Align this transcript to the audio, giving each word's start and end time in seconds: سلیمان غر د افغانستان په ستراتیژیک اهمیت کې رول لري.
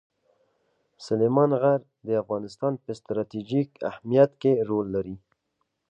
سلیمان 1.07 1.51
غر 1.61 1.79
د 2.07 2.09
افغانستان 2.23 2.73
په 2.83 2.91
ستراتیژیک 2.99 3.69
اهمیت 3.89 4.31
کې 4.41 4.51
رول 4.67 4.87
لري. 4.95 5.15